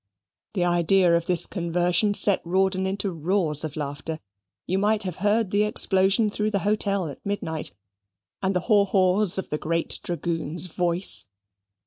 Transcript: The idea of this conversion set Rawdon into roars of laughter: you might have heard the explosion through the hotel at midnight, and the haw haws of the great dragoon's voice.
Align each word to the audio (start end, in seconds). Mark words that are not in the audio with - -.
The 0.55 0.65
idea 0.65 1.15
of 1.15 1.27
this 1.27 1.45
conversion 1.45 2.15
set 2.15 2.41
Rawdon 2.43 2.87
into 2.87 3.11
roars 3.11 3.63
of 3.63 3.75
laughter: 3.75 4.17
you 4.65 4.79
might 4.79 5.03
have 5.03 5.17
heard 5.17 5.51
the 5.51 5.61
explosion 5.61 6.31
through 6.31 6.49
the 6.49 6.57
hotel 6.65 7.07
at 7.07 7.23
midnight, 7.23 7.75
and 8.41 8.55
the 8.55 8.61
haw 8.61 8.85
haws 8.85 9.37
of 9.37 9.51
the 9.51 9.59
great 9.59 9.99
dragoon's 10.01 10.65
voice. 10.65 11.27